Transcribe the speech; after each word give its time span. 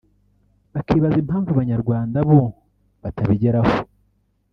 bakibaza 0.73 1.17
impamvu 1.23 1.49
Abanyarwanda 1.51 2.17
bo 2.29 2.41
batabigeraho 3.01 3.73